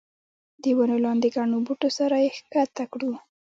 [0.63, 3.11] د ونو لاندې ګڼو بوټو سره یې ښکته کړو.